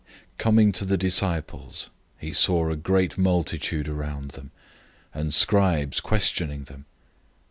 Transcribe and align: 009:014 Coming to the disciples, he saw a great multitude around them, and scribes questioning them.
009:014 0.37 0.37
Coming 0.39 0.71
to 0.71 0.85
the 0.85 0.97
disciples, 0.97 1.89
he 2.17 2.33
saw 2.33 2.71
a 2.71 2.75
great 2.75 3.19
multitude 3.19 3.87
around 3.87 4.31
them, 4.31 4.49
and 5.13 5.31
scribes 5.31 5.99
questioning 5.99 6.63
them. 6.63 6.85